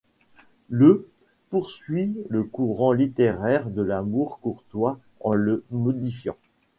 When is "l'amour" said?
3.83-4.39